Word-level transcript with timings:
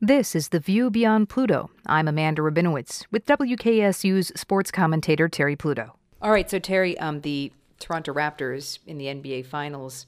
This 0.00 0.36
is 0.36 0.50
The 0.50 0.60
View 0.60 0.90
Beyond 0.90 1.28
Pluto. 1.28 1.70
I'm 1.84 2.06
Amanda 2.06 2.40
Rabinowitz 2.40 3.04
with 3.10 3.26
WKSU's 3.26 4.30
sports 4.40 4.70
commentator 4.70 5.28
Terry 5.28 5.56
Pluto. 5.56 5.96
All 6.22 6.30
right, 6.30 6.48
so 6.48 6.60
Terry, 6.60 6.96
um, 6.98 7.22
the 7.22 7.50
Toronto 7.80 8.14
Raptors 8.14 8.78
in 8.86 8.98
the 8.98 9.06
NBA 9.06 9.46
Finals. 9.46 10.06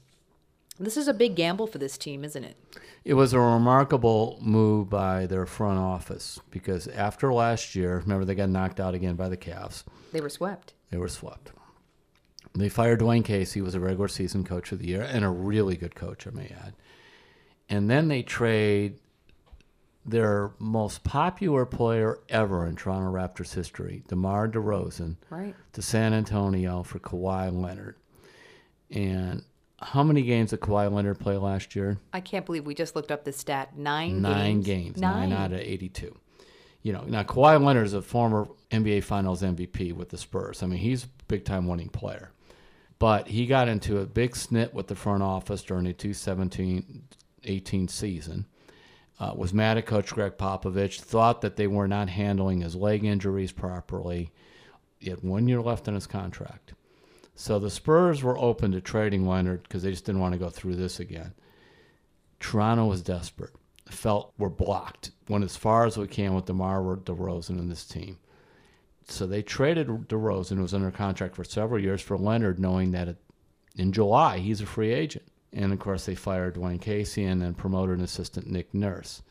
This 0.79 0.95
is 0.95 1.09
a 1.09 1.13
big 1.13 1.35
gamble 1.35 1.67
for 1.67 1.77
this 1.77 1.97
team, 1.97 2.23
isn't 2.23 2.45
it? 2.45 2.55
It 3.03 3.15
was 3.15 3.33
a 3.33 3.39
remarkable 3.41 4.39
move 4.41 4.89
by 4.89 5.25
their 5.25 5.45
front 5.45 5.77
office 5.77 6.39
because 6.51 6.87
after 6.87 7.33
last 7.33 7.75
year, 7.75 7.97
remember 7.97 8.23
they 8.23 8.33
got 8.33 8.47
knocked 8.47 8.79
out 8.79 8.93
again 8.93 9.15
by 9.15 9.27
the 9.27 9.35
Cavs. 9.35 9.83
They 10.13 10.21
were 10.21 10.29
swept. 10.29 10.73
They 10.89 10.99
were 10.99 11.09
swept. 11.09 11.51
They 12.55 12.69
fired 12.69 13.01
Dwayne 13.01 13.25
Casey, 13.25 13.59
who 13.59 13.65
was 13.65 13.75
a 13.75 13.81
regular 13.81 14.07
season 14.07 14.45
coach 14.45 14.71
of 14.71 14.79
the 14.79 14.87
year 14.87 15.01
and 15.01 15.25
a 15.25 15.29
really 15.29 15.75
good 15.75 15.95
coach, 15.95 16.25
I 16.27 16.29
may 16.29 16.47
add. 16.65 16.75
And 17.67 17.89
then 17.89 18.07
they 18.07 18.23
trade 18.23 18.97
their 20.05 20.51
most 20.59 21.03
popular 21.03 21.65
player 21.65 22.19
ever 22.29 22.65
in 22.65 22.75
Toronto 22.75 23.11
Raptors 23.11 23.53
history, 23.53 24.03
DeMar 24.07 24.47
DeRozan, 24.49 25.17
Right. 25.29 25.55
to 25.73 25.81
San 25.81 26.13
Antonio 26.13 26.81
for 26.83 26.99
Kawhi 26.99 27.51
Leonard. 27.53 27.95
And 28.89 29.43
how 29.79 30.03
many 30.03 30.21
games 30.23 30.49
did 30.51 30.59
Kawhi 30.59 30.91
Leonard 30.91 31.19
play 31.19 31.37
last 31.37 31.75
year? 31.75 31.97
I 32.13 32.19
can't 32.19 32.45
believe 32.45 32.65
we 32.65 32.75
just 32.75 32.95
looked 32.95 33.11
up 33.11 33.23
the 33.25 33.31
stat. 33.31 33.77
Nine, 33.77 34.21
Nine 34.21 34.61
games. 34.61 34.65
games, 34.65 34.97
nine. 35.01 35.31
out 35.31 35.53
of 35.53 35.59
82. 35.59 36.17
You 36.81 36.93
know, 36.93 37.03
now 37.03 37.23
Kawhi 37.23 37.63
Leonard 37.63 37.85
is 37.85 37.93
a 37.93 38.01
former 38.01 38.47
NBA 38.71 39.03
Finals 39.03 39.43
MVP 39.43 39.93
with 39.93 40.09
the 40.09 40.17
Spurs. 40.17 40.63
I 40.63 40.65
mean, 40.67 40.79
he's 40.79 41.03
a 41.05 41.07
big 41.27 41.45
time 41.45 41.67
winning 41.67 41.89
player. 41.89 42.31
But 42.97 43.27
he 43.27 43.45
got 43.47 43.67
into 43.67 43.99
a 43.99 44.05
big 44.05 44.31
snit 44.33 44.73
with 44.73 44.87
the 44.87 44.95
front 44.95 45.23
office 45.23 45.63
during 45.63 45.85
the 45.85 45.93
2017 45.93 47.03
18 47.43 47.87
season. 47.87 48.45
Uh, 49.21 49.33
was 49.35 49.53
mad 49.53 49.77
at 49.77 49.85
Coach 49.85 50.11
Gregg 50.11 50.39
Popovich, 50.39 50.99
thought 50.99 51.41
that 51.41 51.55
they 51.55 51.67
were 51.67 51.87
not 51.87 52.09
handling 52.09 52.61
his 52.61 52.75
leg 52.75 53.03
injuries 53.03 53.51
properly. 53.51 54.31
He 54.97 55.11
had 55.11 55.21
one 55.21 55.47
year 55.47 55.61
left 55.61 55.87
in 55.87 55.93
his 55.93 56.07
contract. 56.07 56.73
So 57.35 57.59
the 57.59 57.69
Spurs 57.69 58.23
were 58.23 58.35
open 58.39 58.71
to 58.71 58.81
trading 58.81 59.27
Leonard 59.27 59.61
because 59.61 59.83
they 59.83 59.91
just 59.91 60.05
didn't 60.05 60.21
want 60.21 60.33
to 60.33 60.39
go 60.39 60.49
through 60.49 60.75
this 60.75 60.99
again. 60.99 61.35
Toronto 62.39 62.87
was 62.87 63.03
desperate. 63.03 63.53
Felt 63.87 64.33
we're 64.39 64.49
blocked. 64.49 65.11
Went 65.29 65.43
as 65.43 65.55
far 65.55 65.85
as 65.85 65.97
we 65.97 66.07
can 66.07 66.33
with 66.33 66.45
DeMar 66.45 66.81
DeRozan 66.81 67.59
and 67.59 67.69
this 67.69 67.85
team. 67.85 68.17
So 69.07 69.27
they 69.27 69.43
traded 69.43 69.87
DeRozan, 69.87 70.55
who 70.55 70.63
was 70.63 70.73
under 70.73 70.89
contract 70.89 71.35
for 71.35 71.43
several 71.43 71.79
years, 71.79 72.01
for 72.01 72.17
Leonard, 72.17 72.57
knowing 72.57 72.89
that 72.93 73.17
in 73.75 73.91
July 73.91 74.39
he's 74.39 74.61
a 74.61 74.65
free 74.65 74.91
agent. 74.91 75.30
And 75.53 75.73
of 75.73 75.79
course, 75.79 76.05
they 76.05 76.15
fired 76.15 76.55
Dwayne 76.55 76.81
Casey 76.81 77.25
and 77.25 77.41
then 77.41 77.53
promoted 77.53 77.97
an 77.97 78.03
assistant, 78.03 78.47
Nick 78.47 78.73
Nurse. 78.73 79.21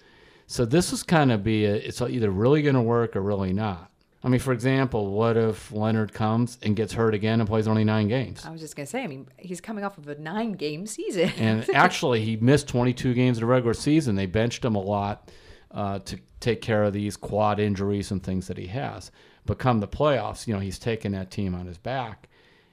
So 0.47 0.65
this 0.65 0.91
was 0.91 1.03
kind 1.03 1.33
of 1.33 1.45
be 1.45 1.65
a, 1.65 1.75
it's 1.75 2.01
either 2.03 2.31
really 2.31 2.63
going 2.63 2.75
to 2.75 2.83
work 2.83 3.17
or 3.17 3.23
really 3.23 3.53
not. 3.53 3.91
I 4.23 4.29
mean, 4.29 4.41
for 4.41 4.53
example, 4.53 5.13
what 5.13 5.39
if 5.39 5.73
Leonard 5.73 6.13
comes 6.13 6.59
and 6.63 6.77
gets 6.77 6.93
hurt 6.93 7.15
again 7.15 7.41
and 7.41 7.49
plays 7.49 7.67
only 7.67 7.85
nine 7.85 8.09
games? 8.09 8.45
I 8.45 8.51
was 8.51 8.61
just 8.61 8.77
going 8.77 8.85
to 8.85 8.91
say, 8.91 9.03
I 9.03 9.07
mean, 9.07 9.29
he's 9.39 9.63
coming 9.63 9.83
off 9.83 9.97
of 9.97 10.09
a 10.09 10.17
nine 10.17 10.53
game 10.53 10.87
season. 10.87 11.31
and 11.39 11.69
actually, 11.75 12.23
he 12.23 12.37
missed 12.37 12.69
22 12.69 13.15
games 13.15 13.39
in 13.39 13.43
the 13.43 13.47
regular 13.47 13.73
season. 13.73 14.17
They 14.17 14.27
benched 14.27 14.63
him 14.63 14.75
a 14.75 14.81
lot 14.81 15.31
uh, 15.71 16.01
to 16.01 16.19
take 16.39 16.61
care 16.61 16.85
of 16.85 16.93
these 16.93 17.17
quad 17.17 17.59
injuries 17.59 18.11
and 18.11 18.23
things 18.23 18.49
that 18.49 18.59
he 18.59 18.67
has. 18.67 19.11
But 19.47 19.59
come 19.59 19.81
the 19.81 19.89
playoffs, 19.89 20.47
you 20.47 20.53
know, 20.53 20.61
he's 20.61 20.79
taken 20.79 21.13
that 21.13 21.31
team 21.31 21.55
on 21.55 21.67
his 21.67 21.79
back 21.79 22.29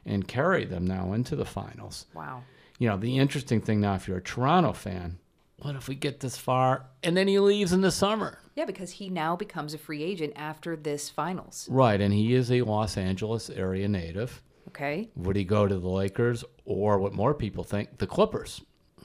and 0.05 0.27
carried 0.27 0.69
them 0.69 0.85
now 0.85 1.13
into 1.13 1.35
the 1.35 1.45
finals. 1.45 2.07
wow. 2.13 2.43
You 2.77 2.89
know, 2.89 2.97
the 2.97 3.17
interesting 3.17 3.61
thing 3.61 3.79
now, 3.81 3.95
if 3.95 4.07
you're 4.07 4.17
a 4.17 4.21
Toronto 4.21 4.73
fan, 4.73 5.17
what 5.59 5.75
if 5.75 5.87
we 5.87 5.95
get 5.95 6.19
this 6.19 6.37
far 6.37 6.85
and 7.03 7.17
then 7.17 7.27
he 7.27 7.39
leaves 7.39 7.73
in 7.73 7.81
the 7.81 7.91
summer? 7.91 8.39
Yeah, 8.55 8.65
because 8.65 8.91
he 8.91 9.09
now 9.09 9.35
becomes 9.35 9.73
a 9.73 9.77
free 9.77 10.03
agent 10.03 10.33
after 10.35 10.75
this 10.75 11.09
finals. 11.09 11.67
Right, 11.71 11.99
and 11.99 12.13
he 12.13 12.33
is 12.33 12.51
a 12.51 12.61
Los 12.61 12.97
Angeles 12.97 13.49
area 13.49 13.87
native. 13.87 14.41
Okay. 14.69 15.09
Would 15.15 15.35
he 15.35 15.43
go 15.43 15.67
to 15.67 15.79
the 15.79 15.87
Lakers 15.89 16.43
or 16.65 16.99
what 16.99 17.13
more 17.13 17.33
people 17.33 17.63
think, 17.63 17.97
the 17.97 18.07
Clippers? 18.07 18.61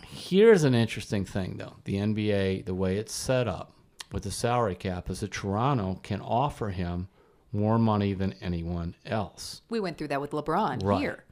Here's 0.07 0.65
an 0.65 0.75
interesting 0.75 1.25
thing, 1.25 1.57
though. 1.57 1.77
The 1.85 1.95
NBA, 1.95 2.67
the 2.67 2.75
way 2.75 2.97
it's 2.97 3.15
set 3.15 3.49
up 3.49 3.73
with 4.11 4.25
the 4.25 4.31
salary 4.31 4.75
cap, 4.75 5.09
is 5.09 5.21
that 5.21 5.31
Toronto 5.31 6.01
can 6.03 6.21
offer 6.21 6.69
him 6.71 7.09
more 7.53 7.79
money 7.79 8.13
than 8.13 8.35
anyone 8.43 8.95
else. 9.07 9.63
We 9.71 9.81
went 9.81 9.97
through 9.97 10.09
that 10.09 10.21
with 10.21 10.33
LeBron 10.33 10.83
Right. 10.85 11.01
here. 11.01 11.25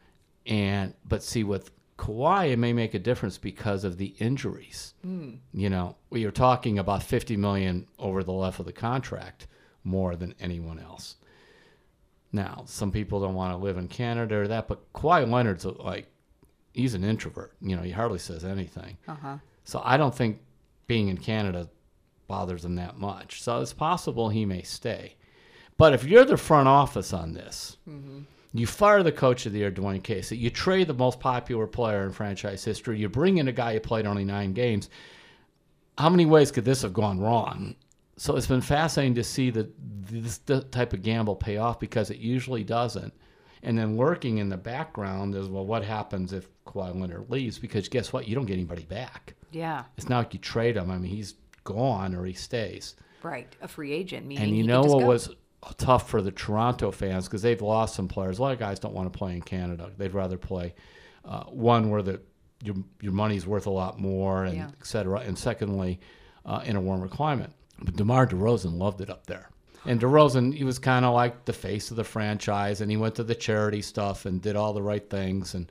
And 0.46 0.94
but 1.06 1.22
see, 1.22 1.44
with 1.44 1.70
Kawhi, 2.00 2.50
it 2.52 2.58
may 2.58 2.72
make 2.72 2.94
a 2.94 2.98
difference 2.98 3.36
because 3.36 3.84
of 3.84 3.98
the 3.98 4.14
injuries. 4.18 4.94
You 5.52 5.68
know, 5.68 5.96
we 6.08 6.24
are 6.24 6.30
talking 6.30 6.78
about 6.78 7.02
50 7.02 7.36
million 7.36 7.86
over 7.98 8.22
the 8.24 8.32
left 8.32 8.58
of 8.58 8.64
the 8.66 8.72
contract, 8.72 9.46
more 9.84 10.16
than 10.16 10.34
anyone 10.40 10.78
else. 10.78 11.16
Now, 12.32 12.62
some 12.66 12.90
people 12.92 13.20
don't 13.20 13.34
want 13.34 13.52
to 13.52 13.62
live 13.62 13.76
in 13.76 13.88
Canada 13.88 14.36
or 14.36 14.48
that, 14.48 14.66
but 14.68 14.92
Kawhi 14.94 15.28
Leonard's 15.30 15.64
a- 15.64 15.70
like, 15.82 16.06
he's 16.72 16.94
an 16.94 17.04
introvert. 17.04 17.52
You 17.60 17.76
know, 17.76 17.82
he 17.82 17.90
hardly 17.90 18.18
says 18.18 18.44
anything. 18.44 18.96
Uh 19.06 19.14
huh. 19.16 19.36
So 19.64 19.82
I 19.84 19.96
don't 19.96 20.14
think 20.14 20.40
being 20.86 21.08
in 21.08 21.16
Canada 21.18 21.68
bothers 22.28 22.64
him 22.64 22.76
that 22.76 22.96
much. 22.98 23.42
So 23.42 23.60
it's 23.60 23.72
possible 23.72 24.28
he 24.28 24.44
may 24.46 24.62
stay. 24.62 25.16
But 25.76 25.92
if 25.92 26.04
you're 26.04 26.24
the 26.24 26.36
front 26.36 26.68
office 26.68 27.12
on 27.12 27.32
this, 27.32 27.76
you 28.52 28.66
fire 28.66 29.02
the 29.02 29.12
coach 29.12 29.46
of 29.46 29.52
the 29.52 29.60
year, 29.60 29.70
Dwayne 29.70 30.02
Casey. 30.02 30.36
You 30.36 30.50
trade 30.50 30.88
the 30.88 30.94
most 30.94 31.20
popular 31.20 31.66
player 31.66 32.04
in 32.04 32.12
franchise 32.12 32.64
history. 32.64 32.98
You 32.98 33.08
bring 33.08 33.38
in 33.38 33.48
a 33.48 33.52
guy 33.52 33.74
who 33.74 33.80
played 33.80 34.06
only 34.06 34.24
nine 34.24 34.52
games. 34.52 34.88
How 35.98 36.08
many 36.08 36.26
ways 36.26 36.50
could 36.50 36.64
this 36.64 36.82
have 36.82 36.92
gone 36.92 37.20
wrong? 37.20 37.76
So 38.16 38.36
it's 38.36 38.46
been 38.46 38.60
fascinating 38.60 39.14
to 39.14 39.24
see 39.24 39.50
that 39.50 39.72
this 39.78 40.38
type 40.70 40.92
of 40.92 41.02
gamble 41.02 41.36
pay 41.36 41.58
off 41.58 41.78
because 41.78 42.10
it 42.10 42.18
usually 42.18 42.64
doesn't. 42.64 43.14
And 43.62 43.78
then 43.78 43.96
lurking 43.96 44.38
in 44.38 44.48
the 44.48 44.56
background 44.56 45.34
is 45.34 45.48
well, 45.48 45.66
what 45.66 45.84
happens 45.84 46.32
if 46.32 46.48
Kawhi 46.66 46.98
Leonard 46.98 47.30
leaves? 47.30 47.58
Because 47.58 47.88
guess 47.88 48.12
what? 48.12 48.26
You 48.26 48.34
don't 48.34 48.46
get 48.46 48.54
anybody 48.54 48.84
back. 48.84 49.34
Yeah. 49.52 49.84
It's 49.96 50.08
not 50.08 50.18
like 50.18 50.34
you 50.34 50.40
trade 50.40 50.76
him. 50.76 50.90
I 50.90 50.96
mean, 50.98 51.10
he's 51.10 51.34
gone 51.64 52.14
or 52.14 52.24
he 52.24 52.32
stays. 52.32 52.96
Right. 53.22 53.54
A 53.60 53.68
free 53.68 53.92
agent. 53.92 54.26
Meaning 54.26 54.44
And 54.44 54.56
you 54.56 54.64
know 54.64 54.82
what 54.82 55.00
go. 55.00 55.06
was 55.06 55.30
tough 55.76 56.08
for 56.08 56.22
the 56.22 56.30
Toronto 56.30 56.90
fans 56.90 57.26
because 57.26 57.42
they've 57.42 57.60
lost 57.60 57.94
some 57.94 58.08
players. 58.08 58.38
A 58.38 58.42
lot 58.42 58.52
of 58.52 58.58
guys 58.58 58.78
don't 58.78 58.94
want 58.94 59.12
to 59.12 59.16
play 59.18 59.34
in 59.34 59.42
Canada. 59.42 59.90
They'd 59.96 60.14
rather 60.14 60.38
play 60.38 60.74
uh, 61.24 61.44
one 61.44 61.90
where 61.90 62.02
the 62.02 62.20
your 62.62 62.76
your 63.00 63.12
money's 63.12 63.46
worth 63.46 63.66
a 63.66 63.70
lot 63.70 63.98
more, 63.98 64.44
and 64.44 64.56
Yeah. 64.56 64.68
et 64.80 64.86
cetera. 64.86 65.20
And 65.20 65.38
secondly, 65.38 66.00
uh, 66.44 66.62
in 66.64 66.76
a 66.76 66.80
warmer 66.80 67.08
climate. 67.08 67.50
But 67.82 67.96
DeMar 67.96 68.26
DeRozan 68.26 68.78
loved 68.78 69.00
it 69.00 69.08
up 69.10 69.26
there. 69.26 69.48
And 69.86 69.98
DeRozan, 69.98 70.54
he 70.54 70.64
was 70.64 70.78
kind 70.78 71.06
of 71.06 71.14
like 71.14 71.46
the 71.46 71.54
face 71.54 71.90
of 71.90 71.96
the 71.96 72.04
franchise, 72.04 72.82
and 72.82 72.90
he 72.90 72.98
went 72.98 73.14
to 73.14 73.24
the 73.24 73.34
charity 73.34 73.80
stuff 73.80 74.26
and 74.26 74.42
did 74.42 74.54
all 74.56 74.74
the 74.74 74.82
right 74.82 75.08
things. 75.08 75.54
And 75.54 75.70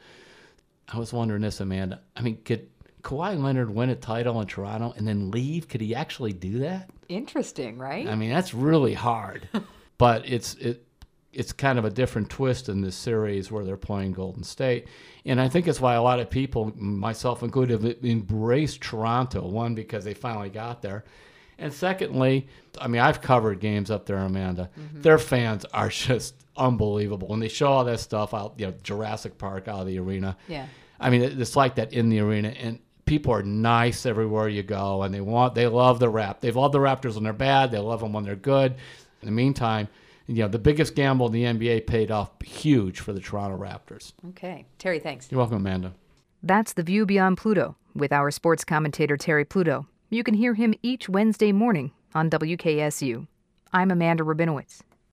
I 0.92 0.98
was 0.98 1.14
wondering 1.14 1.44
this, 1.44 1.60
Amanda. 1.60 2.02
I 2.16 2.22
mean, 2.22 2.38
could 2.44 2.68
Kawhi 3.04 3.40
Leonard 3.40 3.70
win 3.70 3.90
a 3.92 3.96
title 3.96 4.42
in 4.42 4.48
Toronto 4.48 4.94
and 4.98 5.08
then 5.08 5.30
leave? 5.30 5.68
Could 5.68 5.82
he 5.82 5.94
actually 5.94 6.34
do 6.34 6.58
that? 6.60 6.90
Interesting, 7.08 7.78
right? 7.78 8.08
I 8.08 8.16
mean, 8.16 8.32
that's 8.32 8.54
really 8.56 8.96
hard. 8.96 9.48
but 10.00 10.28
it's 10.28 10.56
it 10.56 10.84
it's 11.32 11.54
kind 11.54 11.78
of 11.78 11.86
a 11.86 11.92
different 11.92 12.28
twist 12.30 12.70
in 12.70 12.82
this 12.82 12.96
series 12.96 13.52
where 13.52 13.64
they're 13.64 13.78
playing 13.78 14.14
Golden 14.14 14.44
State. 14.44 14.88
And 15.26 15.40
I 15.40 15.48
think 15.48 15.68
it's 15.68 15.80
why 15.80 15.94
a 15.94 16.02
lot 16.02 16.20
of 16.20 16.28
people, 16.28 16.74
myself 16.76 17.44
included, 17.44 17.84
have 17.84 18.04
embraced 18.04 18.82
Toronto. 18.82 19.48
One, 19.48 19.76
because 19.76 20.04
they 20.04 20.16
finally 20.16 20.50
got 20.50 20.82
there. 20.82 21.04
And 21.60 21.72
secondly, 21.72 22.48
I 22.82 22.88
mean, 22.88 23.02
I've 23.02 23.22
covered 23.22 23.60
games 23.60 23.92
up 23.92 24.08
there, 24.08 24.18
Amanda. 24.18 24.72
Mm-hmm. 24.80 25.02
Their 25.02 25.20
fans 25.20 25.66
are 25.66 25.90
just 26.08 26.34
unbelievable. 26.58 27.28
When 27.28 27.40
they 27.40 27.48
show 27.48 27.68
all 27.68 27.86
that 27.86 28.00
stuff 28.00 28.34
out, 28.34 28.56
you 28.58 28.66
know, 28.66 28.74
Jurassic 28.82 29.38
Park 29.38 29.68
out 29.68 29.82
of 29.82 29.88
the 29.88 30.00
arena. 30.00 30.36
Yeah. 30.48 30.66
I 31.00 31.12
mean, 31.12 31.22
it's 31.22 31.56
like 31.56 31.76
that 31.76 31.94
in 31.94 32.10
the 32.10 32.20
arena, 32.20 32.50
and 32.50 32.80
people 33.06 33.34
are 33.34 33.44
nice 33.44 34.06
everywhere 34.06 34.50
you 34.50 34.64
go, 34.64 35.04
and 35.04 35.14
they 35.14 35.22
want, 35.22 35.56
they 35.56 35.68
love 35.68 36.00
the 36.00 36.10
rap. 36.10 36.42
They 36.42 36.52
love 36.52 36.72
the 36.72 36.80
Raptors 36.80 37.16
when 37.16 37.24
they're 37.24 37.34
bad. 37.34 37.72
They 37.72 37.78
love 37.78 38.02
them 38.02 38.14
when 38.14 38.24
they're 38.24 38.36
good. 38.36 38.76
In 39.22 39.26
the 39.26 39.32
meantime, 39.32 39.88
you 40.28 40.36
know, 40.36 40.48
the 40.48 40.60
biggest 40.60 40.96
gamble 40.96 41.26
in 41.26 41.32
the 41.32 41.44
NBA 41.44 41.88
paid 41.88 42.12
off 42.12 42.30
huge 42.44 43.00
for 43.00 43.14
the 43.14 43.20
Toronto 43.20 43.58
Raptors. 43.58 44.14
Okay. 44.30 44.66
Terry, 44.78 45.00
thanks. 45.00 45.28
You're 45.32 45.40
welcome, 45.40 45.58
Amanda. 45.58 45.94
That's 46.44 46.74
The 46.74 46.84
View 46.84 47.06
Beyond 47.06 47.38
Pluto 47.38 47.76
with 47.96 48.14
our 48.14 48.32
sports 48.32 48.64
commentator 48.64 49.18
Terry 49.18 49.44
Pluto. 49.44 49.88
You 50.10 50.24
can 50.24 50.36
hear 50.36 50.54
him 50.54 50.74
each 50.82 51.10
Wednesday 51.10 51.52
morning 51.52 51.92
on 52.14 52.30
WKSU. 52.30 53.28
I'm 53.74 53.92
Amanda 53.92 54.24
Rabinowitz. 54.24 54.82